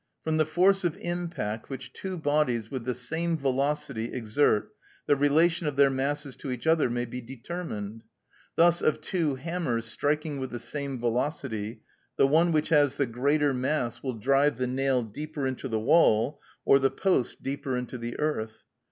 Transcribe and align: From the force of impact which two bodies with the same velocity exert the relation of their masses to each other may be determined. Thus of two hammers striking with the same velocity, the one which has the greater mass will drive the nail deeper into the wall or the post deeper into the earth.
From 0.23 0.37
the 0.37 0.47
force 0.47 0.83
of 0.83 0.97
impact 0.97 1.69
which 1.69 1.93
two 1.93 2.17
bodies 2.17 2.71
with 2.71 2.85
the 2.85 2.95
same 2.95 3.37
velocity 3.37 4.11
exert 4.11 4.71
the 5.05 5.15
relation 5.15 5.67
of 5.67 5.75
their 5.75 5.91
masses 5.91 6.35
to 6.37 6.49
each 6.49 6.65
other 6.65 6.89
may 6.89 7.05
be 7.05 7.21
determined. 7.21 8.03
Thus 8.55 8.81
of 8.81 8.99
two 8.99 9.35
hammers 9.35 9.85
striking 9.85 10.39
with 10.39 10.49
the 10.49 10.57
same 10.57 10.99
velocity, 10.99 11.83
the 12.17 12.25
one 12.25 12.51
which 12.51 12.69
has 12.69 12.95
the 12.95 13.05
greater 13.05 13.53
mass 13.53 14.01
will 14.01 14.15
drive 14.15 14.57
the 14.57 14.65
nail 14.65 15.03
deeper 15.03 15.45
into 15.45 15.67
the 15.67 15.79
wall 15.79 16.39
or 16.65 16.79
the 16.79 16.89
post 16.89 17.43
deeper 17.43 17.77
into 17.77 17.99
the 17.99 18.17
earth. 18.17 18.63